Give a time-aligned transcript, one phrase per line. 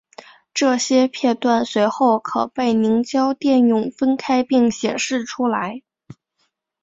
[0.51, 5.83] 这些片断随后可被凝胶电泳分开并显示出来。